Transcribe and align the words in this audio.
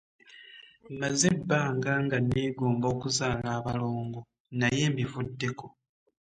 Mmaze 0.91 1.25
ebbanga 1.35 1.91
nga 2.05 2.17
nneegomba 2.21 2.85
okuzaala 2.93 3.47
abalongo 3.59 4.19
naye 4.59 4.83
mbivuddeko. 4.93 5.65